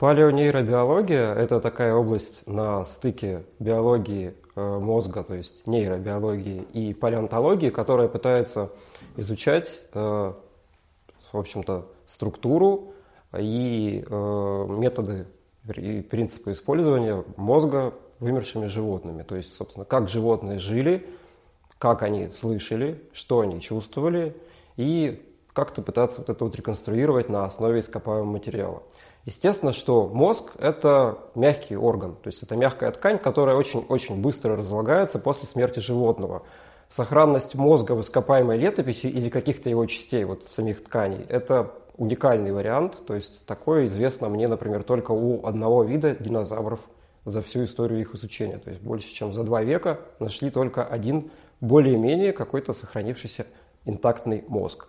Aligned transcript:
Палеонейробиология– 0.00 1.34
это 1.36 1.60
такая 1.60 1.92
область 1.92 2.46
на 2.46 2.86
стыке 2.86 3.44
биологии 3.58 4.32
э, 4.56 4.78
мозга, 4.78 5.22
то 5.22 5.34
есть 5.34 5.66
нейробиологии 5.66 6.62
и 6.72 6.94
палеонтологии, 6.94 7.68
которая 7.68 8.08
пытается 8.08 8.70
изучать, 9.18 9.78
э, 9.92 10.32
в 11.32 11.38
общем-то, 11.38 11.86
структуру 12.06 12.94
и 13.38 14.02
э, 14.08 14.66
методы 14.70 15.26
и 15.76 16.00
принципы 16.00 16.52
использования 16.52 17.22
мозга 17.36 17.92
вымершими 18.20 18.68
животными. 18.68 19.22
То 19.22 19.36
есть, 19.36 19.54
собственно, 19.54 19.84
как 19.84 20.08
животные 20.08 20.58
жили, 20.58 21.06
как 21.78 22.02
они 22.02 22.30
слышали, 22.30 23.04
что 23.12 23.40
они 23.40 23.60
чувствовали, 23.60 24.34
и 24.78 25.22
как-то 25.52 25.82
пытаться 25.82 26.20
вот 26.22 26.30
это 26.30 26.42
вот 26.42 26.56
реконструировать 26.56 27.28
на 27.28 27.44
основе 27.44 27.80
ископаемого 27.80 28.24
материала. 28.24 28.82
Естественно, 29.26 29.72
что 29.72 30.08
мозг– 30.08 30.52
это 30.58 31.18
мягкий 31.34 31.76
орган, 31.76 32.16
то 32.22 32.28
есть 32.28 32.42
это 32.42 32.56
мягкая 32.56 32.90
ткань, 32.90 33.18
которая 33.18 33.56
очень-очень 33.56 34.22
быстро 34.22 34.56
разлагается 34.56 35.18
после 35.18 35.46
смерти 35.46 35.78
животного. 35.78 36.42
Сохранность 36.88 37.54
мозга 37.54 37.92
в 37.92 38.00
ископаемой 38.00 38.56
летописи 38.56 39.06
или 39.06 39.28
каких-то 39.28 39.68
его 39.68 39.84
частей, 39.86 40.24
вот 40.24 40.48
самих 40.48 40.82
тканей, 40.82 41.24
это 41.28 41.70
уникальный 41.98 42.50
вариант, 42.50 43.04
то 43.06 43.14
есть 43.14 43.44
такое 43.44 43.84
известно 43.84 44.30
мне, 44.30 44.48
например, 44.48 44.82
только 44.84 45.12
у 45.12 45.44
одного 45.46 45.84
вида 45.84 46.16
динозавров 46.18 46.80
за 47.26 47.42
всю 47.42 47.64
историю 47.64 48.00
их 48.00 48.14
изучения. 48.14 48.56
То 48.56 48.70
есть 48.70 48.82
больше, 48.82 49.08
чем 49.12 49.34
за 49.34 49.44
два 49.44 49.62
века 49.62 50.00
нашли 50.18 50.50
только 50.50 50.82
один 50.82 51.30
более-менее 51.60 52.32
какой-то 52.32 52.72
сохранившийся 52.72 53.46
интактный 53.84 54.44
мозг. 54.48 54.88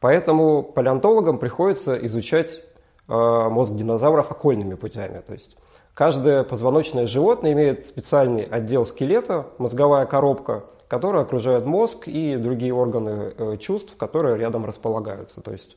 Поэтому 0.00 0.64
палеонтологам 0.64 1.38
приходится 1.38 1.96
изучать 2.06 2.60
мозг 3.08 3.74
динозавров 3.74 4.30
окольными 4.30 4.74
путями. 4.74 5.22
То 5.26 5.34
есть 5.34 5.56
каждое 5.94 6.44
позвоночное 6.44 7.06
животное 7.06 7.52
имеет 7.52 7.86
специальный 7.86 8.44
отдел 8.44 8.86
скелета, 8.86 9.46
мозговая 9.58 10.06
коробка, 10.06 10.64
которая 10.88 11.22
окружает 11.22 11.66
мозг 11.66 12.06
и 12.06 12.36
другие 12.36 12.74
органы 12.74 13.34
э, 13.36 13.56
чувств, 13.58 13.96
которые 13.96 14.36
рядом 14.36 14.64
располагаются. 14.64 15.40
То 15.40 15.52
есть 15.52 15.76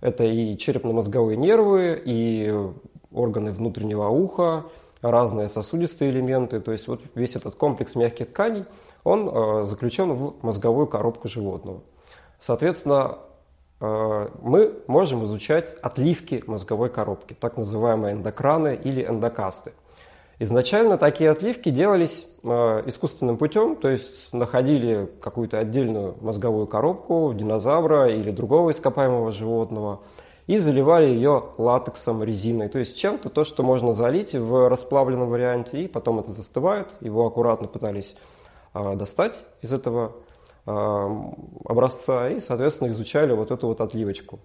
это 0.00 0.24
и 0.24 0.56
черепно-мозговые 0.56 1.36
нервы, 1.36 2.00
и 2.04 2.54
органы 3.10 3.52
внутреннего 3.52 4.08
уха, 4.08 4.64
разные 5.02 5.48
сосудистые 5.48 6.10
элементы. 6.10 6.60
То 6.60 6.72
есть 6.72 6.88
вот 6.88 7.00
весь 7.14 7.36
этот 7.36 7.54
комплекс 7.54 7.94
мягких 7.94 8.28
тканей, 8.28 8.64
он 9.02 9.28
э, 9.28 9.66
заключен 9.66 10.12
в 10.12 10.34
мозговую 10.42 10.86
коробку 10.86 11.28
животного. 11.28 11.80
Соответственно, 12.38 13.18
Э, 13.18 13.29
мы 13.80 14.74
можем 14.86 15.24
изучать 15.24 15.74
отливки 15.80 16.44
мозговой 16.46 16.90
коробки, 16.90 17.32
так 17.32 17.56
называемые 17.56 18.14
эндокраны 18.14 18.78
или 18.82 19.02
эндокасты. 19.02 19.72
Изначально 20.42 20.96
такие 20.96 21.30
отливки 21.30 21.68
делались 21.68 22.26
э, 22.42 22.48
искусственным 22.86 23.36
путем, 23.36 23.76
то 23.76 23.90
есть 23.90 24.32
находили 24.32 25.06
какую-то 25.20 25.58
отдельную 25.58 26.16
мозговую 26.22 26.66
коробку 26.66 27.34
динозавра 27.36 28.08
или 28.08 28.30
другого 28.30 28.70
ископаемого 28.70 29.32
животного 29.32 30.00
и 30.46 30.56
заливали 30.56 31.10
ее 31.10 31.44
латексом, 31.58 32.24
резиной, 32.24 32.70
то 32.70 32.78
есть 32.78 32.96
чем-то 32.96 33.28
то, 33.28 33.44
что 33.44 33.62
можно 33.62 33.92
залить 33.92 34.34
в 34.34 34.70
расплавленном 34.70 35.28
варианте, 35.28 35.82
и 35.82 35.88
потом 35.88 36.20
это 36.20 36.32
застывает, 36.32 36.88
его 37.02 37.26
аккуратно 37.26 37.68
пытались 37.68 38.16
э, 38.72 38.96
достать 38.96 39.34
из 39.60 39.74
этого 39.74 40.12
образца 41.64 42.28
и, 42.30 42.40
соответственно, 42.40 42.90
изучали 42.90 43.32
вот 43.32 43.50
эту 43.50 43.68
вот 43.68 43.80
отливочку. 43.80 44.40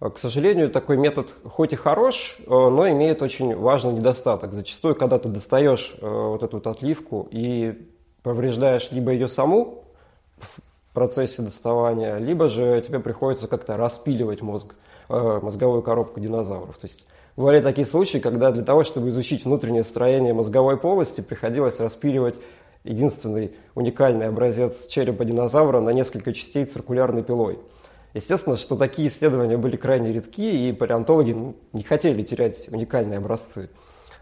К 0.00 0.18
сожалению, 0.18 0.70
такой 0.70 0.96
метод 0.96 1.28
хоть 1.44 1.74
и 1.74 1.76
хорош, 1.76 2.38
э, 2.38 2.48
но 2.48 2.88
имеет 2.88 3.20
очень 3.20 3.54
важный 3.54 3.92
недостаток. 3.92 4.54
Зачастую, 4.54 4.94
когда 4.94 5.18
ты 5.18 5.28
достаешь 5.28 5.94
э, 6.00 6.08
вот 6.08 6.42
эту 6.42 6.56
вот 6.56 6.66
отливку 6.66 7.28
и 7.30 7.86
повреждаешь 8.22 8.90
либо 8.92 9.12
ее 9.12 9.28
саму 9.28 9.84
в 10.38 10.60
процессе 10.94 11.42
доставания, 11.42 12.16
либо 12.16 12.48
же 12.48 12.82
тебе 12.86 12.98
приходится 12.98 13.46
как-то 13.46 13.76
распиливать 13.76 14.40
мозг, 14.40 14.74
э, 15.10 15.40
мозговую 15.42 15.82
коробку 15.82 16.18
динозавров. 16.18 16.78
То 16.78 16.86
есть 16.86 17.06
бывали 17.36 17.60
такие 17.60 17.86
случаи, 17.86 18.18
когда 18.18 18.52
для 18.52 18.64
того, 18.64 18.84
чтобы 18.84 19.10
изучить 19.10 19.44
внутреннее 19.44 19.84
строение 19.84 20.32
мозговой 20.32 20.78
полости, 20.78 21.20
приходилось 21.20 21.78
распиливать 21.78 22.36
единственный 22.84 23.54
уникальный 23.74 24.28
образец 24.28 24.86
черепа 24.86 25.24
динозавра 25.24 25.80
на 25.80 25.90
несколько 25.90 26.32
частей 26.32 26.64
циркулярной 26.64 27.22
пилой. 27.22 27.58
Естественно, 28.14 28.56
что 28.56 28.76
такие 28.76 29.08
исследования 29.08 29.56
были 29.56 29.76
крайне 29.76 30.12
редки, 30.12 30.68
и 30.68 30.72
палеонтологи 30.72 31.54
не 31.72 31.82
хотели 31.82 32.22
терять 32.22 32.68
уникальные 32.68 33.18
образцы. 33.18 33.70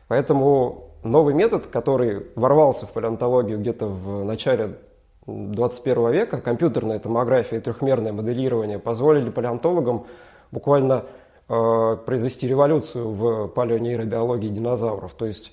Поэтому 0.09 0.91
новый 1.03 1.35
метод, 1.35 1.67
который 1.67 2.27
ворвался 2.35 2.87
в 2.87 2.91
палеонтологию 2.93 3.59
где-то 3.59 3.87
в 3.87 4.25
начале 4.25 4.79
21 5.27 6.11
века, 6.11 6.41
компьютерная 6.41 6.99
томография 6.99 7.59
и 7.59 7.61
трехмерное 7.61 8.13
моделирование 8.13 8.79
позволили 8.79 9.31
палеонтологам 9.31 10.07
буквально 10.51 11.05
э, 11.49 11.97
произвести 12.05 12.49
революцию 12.49 13.11
в 13.11 13.49
палеонейробиологии 13.49 14.49
динозавров. 14.49 15.15
То 15.15 15.27
есть 15.27 15.53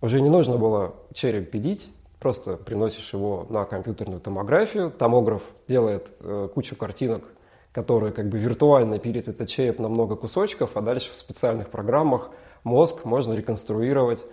уже 0.00 0.20
не 0.20 0.28
нужно 0.28 0.56
было 0.56 0.94
череп 1.12 1.50
пилить, 1.50 1.88
Просто 2.20 2.56
приносишь 2.56 3.12
его 3.12 3.46
на 3.50 3.64
компьютерную 3.64 4.20
томографию, 4.20 4.90
томограф 4.90 5.42
делает 5.68 6.08
э, 6.20 6.48
кучу 6.54 6.74
картинок, 6.74 7.24
которые 7.72 8.12
как 8.12 8.30
бы 8.30 8.38
виртуально 8.38 8.98
пилит 8.98 9.28
этот 9.28 9.48
череп 9.50 9.78
на 9.80 9.88
много 9.88 10.16
кусочков, 10.16 10.70
а 10.76 10.80
дальше 10.80 11.12
в 11.12 11.16
специальных 11.16 11.68
программах 11.68 12.30
мозг 12.64 13.04
можно 13.04 13.34
реконструировать 13.34 14.24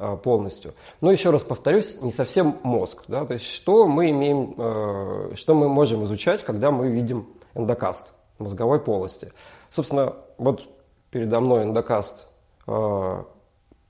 э, 0.00 0.16
полностью. 0.16 0.74
Но 1.00 1.12
еще 1.12 1.30
раз 1.30 1.44
повторюсь, 1.44 2.00
не 2.02 2.10
совсем 2.10 2.58
мозг. 2.64 3.04
Да? 3.06 3.24
То 3.24 3.34
есть 3.34 3.46
что 3.46 3.86
мы 3.86 4.10
имеем, 4.10 4.54
э, 4.58 5.34
что 5.36 5.54
мы 5.54 5.68
можем 5.68 6.04
изучать, 6.06 6.44
когда 6.44 6.72
мы 6.72 6.88
видим 6.88 7.28
эндокаст 7.54 8.12
мозговой 8.38 8.80
полости. 8.80 9.32
Собственно, 9.70 10.16
вот 10.38 10.66
передо 11.12 11.38
мной 11.38 11.62
эндокаст 11.62 12.26
э, 12.66 13.22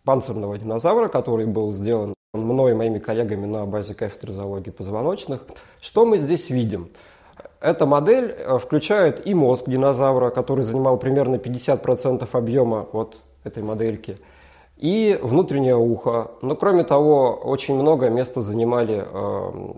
панцирного 0.05 0.59
динозавра, 0.59 1.09
который 1.09 1.47
был 1.47 1.73
сделан 1.73 2.13
мной 2.45 2.73
и 2.73 2.75
моими 2.75 2.99
коллегами 2.99 3.47
на 3.47 3.67
базе 3.67 3.95
кафедры 3.95 4.33
зоологии 4.33 4.71
позвоночных. 4.71 5.45
Что 5.81 6.07
мы 6.07 6.19
здесь 6.19 6.51
видим? 6.51 6.89
Эта 7.61 7.87
модель 7.87 8.35
э, 8.37 8.59
включает 8.59 9.27
и 9.27 9.35
мозг 9.35 9.65
динозавра, 9.67 10.31
который 10.31 10.65
занимал 10.65 10.97
примерно 10.97 11.37
50% 11.37 12.29
объема 12.33 12.87
вот 12.93 13.19
этой 13.45 13.63
модельки, 13.63 14.19
и 14.77 15.19
внутреннее 15.21 15.77
ухо. 15.77 16.31
Но 16.43 16.55
кроме 16.55 16.85
того, 16.85 17.35
очень 17.35 17.75
много 17.75 18.11
места 18.11 18.43
занимали 18.43 19.05
э, 19.05 19.75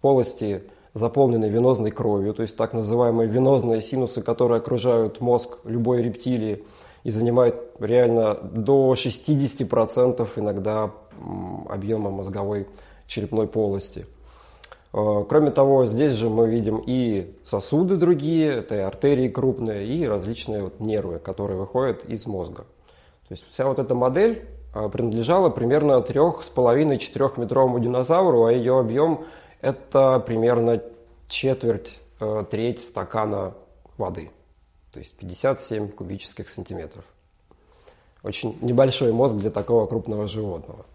полости, 0.00 0.62
заполненные 0.96 1.50
венозной 1.50 1.90
кровью, 1.90 2.32
то 2.32 2.42
есть 2.42 2.56
так 2.56 2.72
называемые 2.72 3.28
венозные 3.28 3.82
синусы, 3.82 4.22
которые 4.22 4.58
окружают 4.58 5.20
мозг 5.20 5.58
любой 5.64 6.02
рептилии 6.02 6.64
и 7.06 7.10
занимают 7.10 7.54
реально 7.78 8.34
до 8.34 8.94
60% 8.94 10.28
иногда 10.34 10.90
объема 11.68 12.10
мозговой 12.10 12.66
черепной 13.06 13.46
полости. 13.46 14.06
Э, 14.92 15.24
кроме 15.28 15.52
того, 15.52 15.86
здесь 15.86 16.14
же 16.14 16.28
мы 16.28 16.48
видим 16.50 16.82
и 16.84 17.32
сосуды 17.44 17.96
другие, 17.96 18.54
это 18.54 18.74
и 18.74 18.78
артерии 18.78 19.28
крупные, 19.28 19.86
и 19.86 20.04
различные 20.04 20.64
вот 20.64 20.80
нервы, 20.80 21.20
которые 21.20 21.56
выходят 21.56 22.04
из 22.04 22.26
мозга. 22.26 22.64
То 23.28 23.34
есть 23.34 23.46
вся 23.48 23.68
вот 23.68 23.78
эта 23.78 23.94
модель 23.94 24.44
э, 24.74 24.88
принадлежала 24.88 25.48
примерно 25.48 25.98
3,5-4 26.00 27.40
метровому 27.40 27.78
динозавру, 27.78 28.46
а 28.46 28.52
ее 28.52 28.80
объем 28.80 29.26
это 29.60 30.18
примерно 30.18 30.82
четверть, 31.28 32.00
э, 32.18 32.44
треть 32.50 32.82
стакана 32.82 33.54
воды 33.96 34.30
то 34.96 35.00
есть 35.00 35.12
57 35.12 35.90
кубических 35.90 36.48
сантиметров. 36.48 37.04
Очень 38.22 38.56
небольшой 38.62 39.12
мозг 39.12 39.36
для 39.36 39.50
такого 39.50 39.84
крупного 39.84 40.26
животного. 40.26 40.86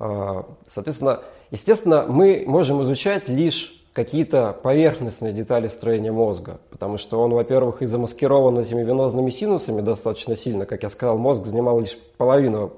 А, 0.00 0.44
соответственно, 0.68 1.20
естественно, 1.52 2.06
мы 2.08 2.42
можем 2.44 2.82
изучать 2.82 3.28
лишь 3.28 3.84
какие-то 3.92 4.52
поверхностные 4.52 5.32
детали 5.32 5.68
строения 5.68 6.10
мозга, 6.10 6.58
потому 6.70 6.98
что 6.98 7.20
он, 7.20 7.34
во-первых, 7.34 7.82
и 7.82 7.86
замаскирован 7.86 8.58
этими 8.58 8.82
венозными 8.82 9.30
синусами 9.30 9.80
достаточно 9.80 10.36
сильно. 10.36 10.66
Как 10.66 10.82
я 10.82 10.88
сказал, 10.88 11.16
мозг 11.16 11.46
занимал 11.46 11.78
лишь 11.78 11.96
половину 12.16 12.72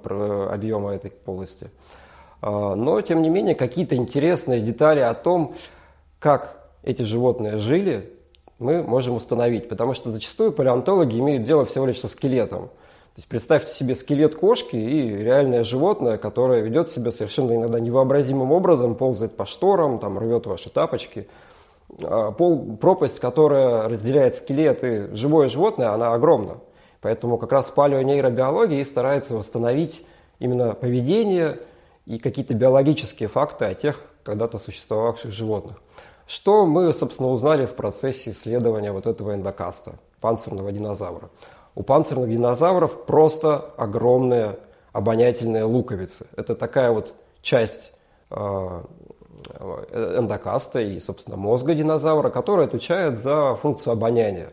объема 0.50 0.92
этой 0.92 1.12
полости. 1.12 1.70
А, 2.42 2.74
но, 2.74 3.00
тем 3.00 3.22
не 3.22 3.30
менее, 3.30 3.54
какие-то 3.54 3.96
интересные 3.96 4.60
детали 4.60 5.00
о 5.00 5.14
том, 5.14 5.54
как 6.18 6.68
эти 6.82 7.00
животные 7.00 7.56
жили, 7.56 8.17
мы 8.58 8.82
можем 8.82 9.16
установить, 9.16 9.68
потому 9.68 9.94
что 9.94 10.10
зачастую 10.10 10.52
палеонтологи 10.52 11.18
имеют 11.18 11.44
дело 11.44 11.64
всего 11.64 11.86
лишь 11.86 12.00
со 12.00 12.08
скелетом. 12.08 12.68
То 12.68 13.20
есть 13.20 13.28
представьте 13.28 13.72
себе 13.72 13.94
скелет 13.94 14.36
кошки 14.36 14.76
и 14.76 15.16
реальное 15.16 15.64
животное, 15.64 16.18
которое 16.18 16.60
ведет 16.60 16.88
себя 16.90 17.10
совершенно 17.10 17.54
иногда 17.54 17.80
невообразимым 17.80 18.52
образом, 18.52 18.94
ползает 18.94 19.36
по 19.36 19.44
шторам, 19.44 19.98
там, 19.98 20.18
рвет 20.18 20.46
ваши 20.46 20.70
тапочки. 20.70 21.28
А 22.02 22.32
пол, 22.32 22.76
пропасть, 22.76 23.18
которая 23.18 23.88
разделяет 23.88 24.36
скелет 24.36 24.84
и 24.84 25.14
живое 25.14 25.48
животное, 25.48 25.92
она 25.92 26.12
огромна. 26.12 26.58
Поэтому 27.00 27.38
как 27.38 27.52
раз 27.52 27.70
палеонейробиология 27.70 28.80
и 28.80 28.84
старается 28.84 29.34
восстановить 29.34 30.04
именно 30.38 30.74
поведение 30.74 31.60
и 32.06 32.18
какие-то 32.18 32.54
биологические 32.54 33.28
факты 33.28 33.64
о 33.64 33.74
тех 33.74 34.00
когда-то 34.22 34.58
существовавших 34.58 35.32
животных. 35.32 35.82
Что 36.28 36.66
мы, 36.66 36.92
собственно, 36.92 37.30
узнали 37.30 37.64
в 37.64 37.74
процессе 37.74 38.32
исследования 38.32 38.92
вот 38.92 39.06
этого 39.06 39.34
эндокаста, 39.34 39.94
панцирного 40.20 40.70
динозавра? 40.70 41.30
У 41.74 41.82
панцирных 41.82 42.28
динозавров 42.28 43.06
просто 43.06 43.70
огромные 43.78 44.58
обонятельные 44.92 45.64
луковицы. 45.64 46.26
Это 46.36 46.54
такая 46.54 46.90
вот 46.90 47.14
часть 47.40 47.92
э, 48.30 48.36
эндокаста 50.18 50.80
и, 50.80 51.00
собственно, 51.00 51.38
мозга 51.38 51.74
динозавра, 51.74 52.28
которая 52.28 52.66
отвечает 52.66 53.18
за 53.18 53.54
функцию 53.54 53.94
обоняния. 53.94 54.50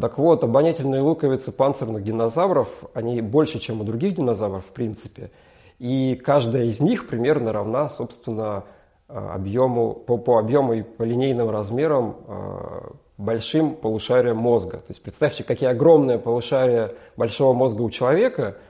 Так 0.00 0.18
вот, 0.18 0.42
обонятельные 0.42 1.00
луковицы 1.00 1.52
панцирных 1.52 2.02
динозавров, 2.02 2.68
они 2.92 3.20
больше, 3.20 3.60
чем 3.60 3.80
у 3.80 3.84
других 3.84 4.16
динозавров, 4.16 4.64
в 4.64 4.70
принципе. 4.70 5.30
И 5.78 6.20
каждая 6.24 6.64
из 6.64 6.80
них 6.80 7.06
примерно 7.06 7.52
равна, 7.52 7.88
собственно, 7.88 8.64
э, 8.66 8.83
объему, 9.08 9.94
по, 9.94 10.16
по 10.16 10.38
объему 10.38 10.74
и 10.74 10.82
по 10.82 11.02
линейным 11.02 11.50
размерам 11.50 12.16
э, 12.26 12.80
большим 13.18 13.74
полушариям 13.74 14.36
мозга. 14.38 14.78
То 14.78 14.90
есть 14.90 15.02
представьте, 15.02 15.44
какие 15.44 15.68
огромные 15.68 16.18
полушария 16.18 16.92
большого 17.16 17.52
мозга 17.52 17.82
у 17.82 17.90
человека– 17.90 18.56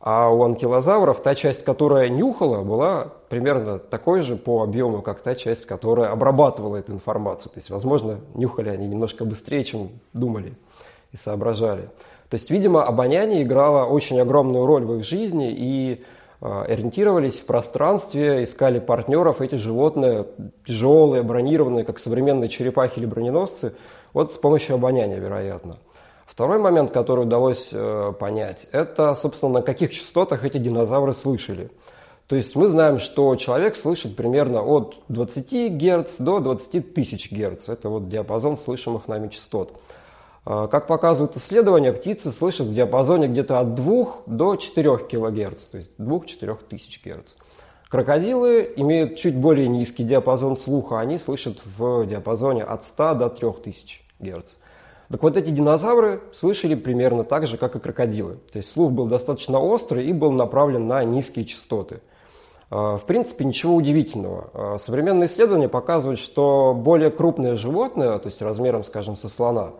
а 0.00 0.30
у 0.30 0.42
анкилозавров 0.42 1.22
та 1.22 1.34
часть, 1.34 1.62
которая 1.62 2.08
нюхала, 2.08 2.62
была 2.64 3.12
примерно 3.28 3.78
такой 3.78 4.22
же 4.22 4.36
по 4.36 4.62
объему, 4.62 5.02
как 5.02 5.20
та 5.20 5.34
часть, 5.34 5.66
которая 5.66 6.10
обрабатывала 6.10 6.76
эту 6.76 6.94
информацию. 6.94 7.52
То 7.52 7.58
есть, 7.58 7.68
возможно, 7.68 8.20
нюхали 8.34 8.70
они 8.70 8.88
немножко 8.88 9.26
быстрее, 9.26 9.62
чем 9.62 9.90
думали 10.14 10.54
и 11.12 11.18
соображали. 11.18 11.90
То 12.30 12.36
есть, 12.36 12.50
видимо, 12.50 12.82
обоняние 12.84 13.42
играло 13.42 13.84
очень 13.84 14.18
огромную 14.18 14.64
роль 14.64 14.84
в 14.86 14.96
их 14.96 15.04
жизни 15.04 15.52
и 15.54 16.02
а, 16.02 16.04
ориентировались 16.40 17.38
в 17.38 17.46
пространстве, 17.46 18.42
искали 18.42 18.78
партнеров, 18.78 19.40
эти 19.40 19.56
животные 19.56 20.26
тяжелые, 20.66 21.22
бронированные, 21.22 21.84
как 21.84 21.98
современные 21.98 22.48
черепахи 22.48 22.98
или 22.98 23.06
броненосцы, 23.06 23.74
вот 24.12 24.32
с 24.32 24.36
помощью 24.36 24.76
обоняния, 24.76 25.18
вероятно. 25.18 25.78
Второй 26.26 26.58
момент, 26.58 26.92
который 26.92 27.24
удалось 27.24 27.68
э, 27.72 28.12
понять, 28.18 28.66
это, 28.72 29.14
собственно, 29.14 29.54
на 29.54 29.62
каких 29.62 29.90
частотах 29.90 30.44
эти 30.44 30.58
динозавры 30.58 31.12
слышали. 31.12 31.70
То 32.28 32.36
есть 32.36 32.54
мы 32.54 32.68
знаем, 32.68 33.00
что 33.00 33.34
человек 33.34 33.76
слышит 33.76 34.14
примерно 34.14 34.62
от 34.62 34.94
20 35.08 35.72
Гц 35.72 36.18
до 36.18 36.38
20 36.38 36.94
тысяч 36.94 37.32
Гц. 37.32 37.68
Это 37.68 37.88
вот 37.88 38.08
диапазон 38.08 38.56
слышимых 38.56 39.08
нами 39.08 39.28
частот. 39.28 39.72
Э, 40.46 40.68
как 40.70 40.86
показывают 40.86 41.36
исследования, 41.36 41.92
птицы 41.92 42.32
слышат 42.32 42.66
в 42.66 42.74
диапазоне 42.74 43.28
где-то 43.28 43.60
от 43.60 43.74
2 43.74 44.06
до 44.26 44.56
4 44.56 44.96
кГц, 44.98 45.64
то 45.64 45.78
есть 45.78 45.90
2-4 45.98 46.58
тысяч 46.68 47.02
Гц. 47.04 47.34
Крокодилы 47.88 48.72
имеют 48.76 49.16
чуть 49.16 49.36
более 49.36 49.68
низкий 49.68 50.04
диапазон 50.04 50.56
слуха, 50.56 51.00
они 51.00 51.18
слышат 51.18 51.60
в 51.64 52.06
диапазоне 52.06 52.62
от 52.62 52.84
100 52.84 53.14
до 53.14 53.28
3000 53.28 54.00
Гц. 54.20 54.52
Так 55.10 55.24
вот 55.24 55.36
эти 55.36 55.50
динозавры 55.50 56.22
слышали 56.32 56.76
примерно 56.76 57.24
так 57.24 57.48
же, 57.48 57.56
как 57.56 57.74
и 57.74 57.80
крокодилы. 57.80 58.36
То 58.52 58.58
есть 58.58 58.72
слух 58.72 58.92
был 58.92 59.06
достаточно 59.06 59.58
острый 59.58 60.06
и 60.06 60.12
был 60.12 60.30
направлен 60.30 60.86
на 60.86 61.02
низкие 61.02 61.44
частоты. 61.44 62.00
А, 62.70 62.96
в 62.96 63.04
принципе, 63.06 63.44
ничего 63.44 63.74
удивительного. 63.74 64.50
А, 64.54 64.78
современные 64.78 65.26
исследования 65.26 65.68
показывают, 65.68 66.20
что 66.20 66.74
более 66.74 67.10
крупные 67.10 67.56
животные, 67.56 68.16
то 68.20 68.26
есть 68.26 68.40
размером, 68.40 68.84
скажем, 68.84 69.16
со 69.16 69.28
слона, 69.28 69.72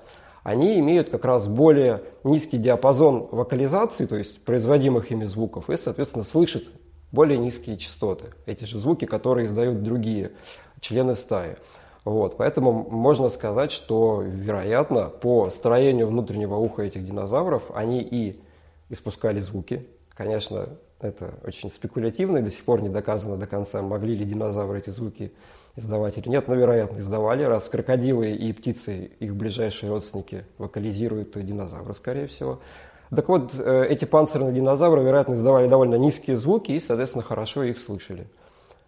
они 0.43 0.79
имеют 0.79 1.11
как 1.11 1.25
раз 1.25 1.47
более 1.47 2.03
низкий 2.25 2.59
диапазон 2.59 3.29
вокализации, 3.31 4.07
то 4.07 4.17
есть 4.17 4.43
производимых 4.45 5.11
ими 5.11 5.25
звуков, 5.25 5.69
и, 5.71 5.77
соответственно, 5.77 6.25
слышат 6.25 6.65
более 7.13 7.39
низкие 7.39 7.77
частоты. 7.77 8.27
Эти 8.47 8.65
же 8.65 8.79
звуки, 8.79 9.05
которые 9.05 9.47
издают 9.47 9.83
другие 9.83 10.33
члены 10.81 11.15
стаи. 11.15 11.57
Вот, 12.05 12.39
поэтому 12.39 12.73
можно 12.73 13.29
сказать, 13.29 13.73
что, 13.73 14.23
вероятно, 14.23 15.09
по 15.09 15.51
строению 15.51 16.07
внутреннего 16.07 16.57
уха 16.57 16.83
этих 16.83 17.05
динозавров 17.05 17.71
они 17.75 18.01
и 18.01 18.41
испускали 18.89 19.39
звуки. 19.39 19.87
Конечно, 20.11 20.69
это 21.01 21.35
очень 21.47 21.71
спекулятивно 21.71 22.39
и 22.39 22.43
до 22.43 22.51
сих 22.51 22.65
пор 22.65 22.81
не 22.81 22.89
доказано 22.89 23.37
до 23.37 23.47
конца, 23.47 23.83
могли 23.83 24.15
ли 24.15 24.25
динозавры 24.25 24.79
эти 24.79 24.91
звуки 24.91 25.33
издавать 25.77 26.19
или 26.19 26.29
нет, 26.29 26.49
но, 26.49 26.55
вероятно, 26.55 26.99
издавали, 26.99 27.45
раз 27.45 27.69
крокодилы 27.69 28.33
и 28.33 28.53
птицы, 28.53 29.11
их 29.19 29.35
ближайшие 29.35 29.91
родственники, 29.91 30.45
вокализируют 30.59 31.33
динозавры, 31.33 31.95
скорее 31.95 32.27
всего. 32.27 32.61
Так 33.15 33.29
вот, 33.29 33.53
э, 33.59 33.87
эти 33.89 34.05
панцирные 34.05 34.53
динозавры, 34.53 35.03
вероятно, 35.03 35.35
издавали 35.35 35.69
довольно 35.69 35.97
низкие 35.97 36.37
звуки 36.37 36.73
и, 36.73 36.81
соответственно, 36.81 37.25
хорошо 37.25 37.65
их 37.65 37.81
слышали. 37.81 38.27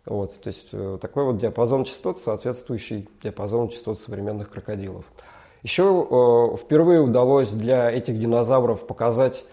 Вот, 0.05 0.41
то 0.41 0.49
есть 0.49 0.69
э, 0.73 0.99
такой 1.01 1.25
вот 1.25 1.39
диапазон 1.39 1.85
частот, 1.85 2.21
соответствующий 2.21 3.09
диапазону 3.23 3.69
частот 3.69 4.01
современных 4.01 4.51
крокодилов. 4.51 5.05
Еще 5.63 5.83
э, 5.85 6.57
впервые 6.57 7.01
удалось 7.01 7.53
для 7.53 7.91
этих 7.91 8.19
динозавров 8.19 8.87
показать 8.87 9.45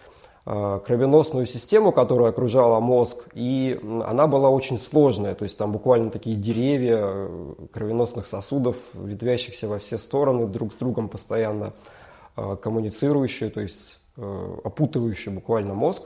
кровеносную 0.50 1.46
систему, 1.46 1.92
которая 1.92 2.30
окружала 2.30 2.80
мозг, 2.80 3.18
и 3.36 3.80
она 4.04 4.26
была 4.26 4.50
очень 4.50 4.80
сложная, 4.80 5.36
то 5.36 5.44
есть 5.44 5.58
там 5.58 5.72
буквально 5.72 6.10
такие 6.10 6.36
деревья 6.36 7.02
э, 7.02 7.54
кровеносных 7.72 8.26
сосудов, 8.26 8.76
ветвящихся 8.96 9.68
во 9.68 9.78
все 9.78 10.00
стороны, 10.00 10.48
друг 10.48 10.74
с 10.74 10.76
другом 10.76 11.08
постоянно 11.08 11.74
э, 12.36 12.58
коммуницирующие, 12.64 13.52
то 13.52 13.62
есть 13.62 14.00
э, 14.18 14.56
опутывающие 14.64 15.32
буквально 15.32 15.76
мозг 15.76 16.02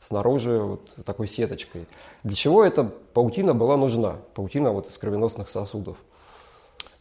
снаружи 0.00 0.58
вот 0.58 0.90
такой 1.04 1.28
сеточкой. 1.28 1.86
Для 2.24 2.34
чего 2.34 2.64
эта 2.64 2.82
паутина 3.12 3.54
была 3.54 3.76
нужна? 3.76 4.16
Паутина 4.34 4.72
вот 4.72 4.88
из 4.88 4.98
кровеносных 4.98 5.50
сосудов. 5.50 5.98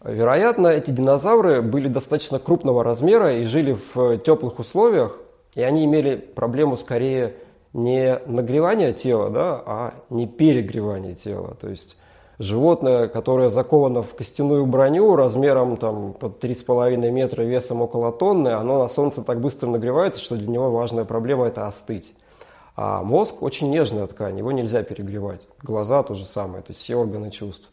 Вероятно, 0.03 0.67
эти 0.67 0.91
динозавры 0.91 1.63
были 1.63 1.87
достаточно 1.87 2.37
крупного 2.37 2.83
размера 2.83 3.39
и 3.39 3.45
жили 3.45 3.77
в 3.95 4.19
теплых 4.19 4.59
условиях, 4.59 5.17
и 5.55 5.61
они 5.61 5.85
имели 5.85 6.15
проблему 6.15 6.77
скорее 6.77 7.35
не 7.73 8.19
нагревания 8.25 8.93
тела, 8.93 9.29
да, 9.29 9.63
а 9.65 9.93
не 10.09 10.27
перегревания 10.27 11.15
тела. 11.15 11.55
То 11.59 11.69
есть 11.69 11.97
животное, 12.39 13.07
которое 13.07 13.49
заковано 13.49 14.03
в 14.03 14.15
костяную 14.15 14.65
броню 14.65 15.15
размером 15.15 15.77
там, 15.77 16.13
под 16.13 16.43
3,5 16.43 17.11
метра, 17.11 17.43
весом 17.43 17.81
около 17.81 18.11
тонны, 18.11 18.49
оно 18.49 18.79
на 18.79 18.89
солнце 18.89 19.23
так 19.23 19.41
быстро 19.41 19.67
нагревается, 19.67 20.19
что 20.19 20.35
для 20.35 20.47
него 20.47 20.71
важная 20.71 21.05
проблема– 21.05 21.45
это 21.47 21.67
остыть. 21.67 22.13
А 22.75 23.03
мозг 23.03 23.43
очень 23.43 23.69
нежная 23.69 24.07
ткань, 24.07 24.37
его 24.37 24.51
нельзя 24.51 24.81
перегревать. 24.81 25.41
Глаза 25.61 26.01
то 26.01 26.15
же 26.15 26.25
самое, 26.25 26.63
то 26.63 26.71
есть 26.71 26.81
все 26.81 26.95
органы 26.95 27.29
чувств. 27.29 27.69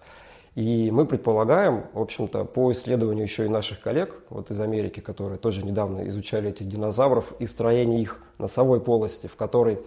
И 0.56 0.90
мы 0.90 1.06
предполагаем, 1.06 1.84
в 1.92 2.00
общем-то, 2.00 2.44
по 2.44 2.72
исследованию 2.72 3.24
еще 3.24 3.46
и 3.46 3.48
наших 3.48 3.80
коллег 3.80 4.16
вот 4.30 4.50
из 4.50 4.60
Америки, 4.60 5.00
которые 5.00 5.38
тоже 5.38 5.64
недавно 5.64 6.08
изучали 6.08 6.50
этих 6.50 6.68
динозавров 6.68 7.32
и 7.38 7.46
строение 7.46 8.02
их 8.02 8.20
носовой 8.38 8.80
полости, 8.80 9.28
в 9.28 9.36
которой 9.36 9.78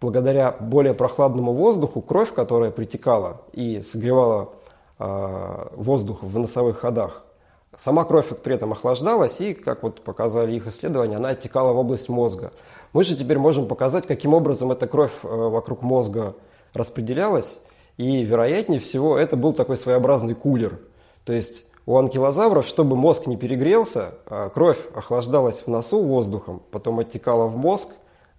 благодаря 0.00 0.52
более 0.52 0.94
прохладному 0.94 1.52
воздуху 1.52 2.02
кровь, 2.02 2.32
которая 2.32 2.70
притекала 2.70 3.42
и 3.52 3.80
согревала 3.80 4.52
э, 4.98 5.68
воздух 5.72 6.22
в 6.22 6.38
носовых 6.38 6.78
ходах, 6.78 7.24
сама 7.76 8.04
кровь 8.04 8.28
при 8.42 8.54
этом 8.54 8.72
охлаждалась 8.72 9.40
и, 9.40 9.54
как 9.54 9.82
вот 9.82 10.02
показали 10.02 10.54
их 10.54 10.66
исследования, 10.66 11.16
она 11.16 11.30
оттекала 11.30 11.72
в 11.72 11.78
область 11.78 12.08
мозга. 12.08 12.52
Мы 12.92 13.04
же 13.04 13.16
теперь 13.16 13.38
можем 13.38 13.66
показать, 13.66 14.06
каким 14.06 14.34
образом 14.34 14.70
эта 14.70 14.86
кровь 14.86 15.12
э, 15.22 15.26
вокруг 15.28 15.82
мозга 15.82 16.34
распределялась. 16.74 17.56
И, 17.96 18.22
вероятнее 18.22 18.80
всего, 18.80 19.18
это 19.18 19.36
был 19.36 19.52
такой 19.52 19.76
своеобразный 19.76 20.34
кулер. 20.34 20.78
То 21.24 21.32
есть 21.32 21.64
у 21.86 21.96
анкилозавров, 21.96 22.66
чтобы 22.66 22.96
мозг 22.96 23.26
не 23.26 23.36
перегрелся, 23.36 24.14
э, 24.26 24.50
кровь 24.52 24.78
охлаждалась 24.94 25.58
в 25.58 25.68
носу 25.68 26.02
воздухом, 26.02 26.62
потом 26.70 26.98
оттекала 26.98 27.46
в 27.46 27.56
мозг, 27.56 27.88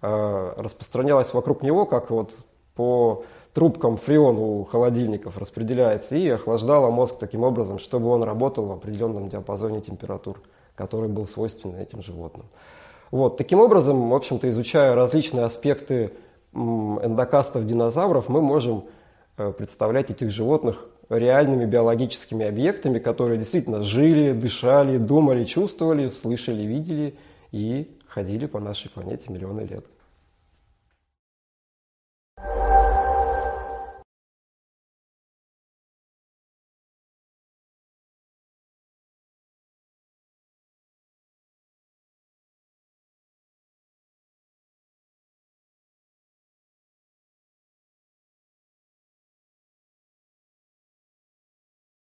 э, 0.02 0.52
распространялась 0.56 1.32
вокруг 1.32 1.62
него, 1.62 1.86
как 1.86 2.10
вот 2.10 2.32
по 2.74 3.24
трубкам 3.54 3.96
фреон 3.96 4.38
у 4.38 4.64
холодильников 4.64 5.36
распределяется, 5.38 6.14
и 6.14 6.28
охлаждала 6.28 6.90
мозг 6.90 7.16
таким 7.18 7.42
образом, 7.42 7.78
чтобы 7.78 8.08
он 8.08 8.22
работал 8.22 8.66
в 8.66 8.72
определенном 8.72 9.28
диапазоне 9.28 9.80
температур, 9.80 10.40
который 10.76 11.08
был 11.08 11.26
свойственен 11.26 11.76
этим 11.76 12.02
животным. 12.02 12.46
Вот, 13.10 13.36
таким 13.38 13.60
образом, 13.60 14.10
в 14.10 14.14
общем-то, 14.14 14.48
изучая 14.50 14.94
различные 14.94 15.44
аспекты 15.44 16.12
эндокастов 16.52 17.66
динозавров, 17.66 18.28
мы 18.28 18.42
можем 18.42 18.84
представлять 19.56 20.10
этих 20.10 20.30
животных 20.30 20.84
реальными 21.08 21.64
биологическими 21.64 22.46
объектами, 22.46 22.98
которые 22.98 23.38
действительно 23.38 23.82
жили, 23.82 24.32
дышали, 24.32 24.98
думали, 24.98 25.44
чувствовали, 25.44 26.08
слышали, 26.08 26.62
видели 26.62 27.16
и 27.52 27.96
ходили 28.06 28.46
по 28.46 28.60
нашей 28.60 28.90
планете 28.90 29.24
миллионы 29.28 29.62
лет. 29.62 29.84